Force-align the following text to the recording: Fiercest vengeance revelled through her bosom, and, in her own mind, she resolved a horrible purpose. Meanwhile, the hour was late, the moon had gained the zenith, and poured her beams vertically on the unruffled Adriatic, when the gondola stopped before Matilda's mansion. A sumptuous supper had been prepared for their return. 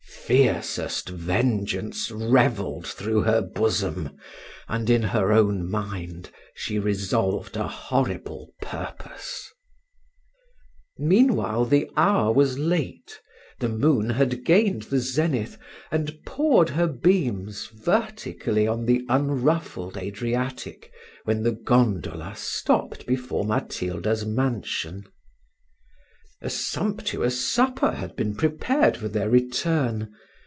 Fiercest 0.31 1.09
vengeance 1.09 2.09
revelled 2.09 2.87
through 2.87 3.23
her 3.23 3.41
bosom, 3.41 4.11
and, 4.69 4.89
in 4.89 5.01
her 5.01 5.33
own 5.33 5.69
mind, 5.69 6.29
she 6.55 6.79
resolved 6.79 7.57
a 7.57 7.67
horrible 7.67 8.53
purpose. 8.61 9.51
Meanwhile, 10.97 11.65
the 11.65 11.89
hour 11.97 12.31
was 12.31 12.57
late, 12.57 13.19
the 13.59 13.67
moon 13.67 14.11
had 14.11 14.45
gained 14.45 14.83
the 14.83 14.99
zenith, 14.99 15.57
and 15.91 16.17
poured 16.25 16.69
her 16.69 16.87
beams 16.87 17.65
vertically 17.67 18.65
on 18.65 18.85
the 18.85 19.03
unruffled 19.09 19.97
Adriatic, 19.97 20.93
when 21.25 21.43
the 21.43 21.51
gondola 21.51 22.35
stopped 22.37 23.05
before 23.05 23.43
Matilda's 23.43 24.25
mansion. 24.25 25.03
A 26.43 26.49
sumptuous 26.49 27.39
supper 27.47 27.91
had 27.91 28.15
been 28.15 28.33
prepared 28.33 28.97
for 28.97 29.07
their 29.07 29.29
return. 29.29 30.11